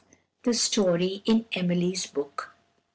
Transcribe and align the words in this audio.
The 0.41 0.55
Story 0.55 1.21
in 1.27 1.45
Emily's 1.53 2.07
Book. 2.07 2.55